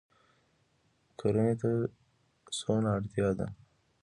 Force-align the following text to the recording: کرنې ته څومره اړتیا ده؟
کرنې 1.19 1.53
ته 1.61 1.71
څومره 2.59 2.89
اړتیا 2.97 3.29
ده؟ 3.37 3.47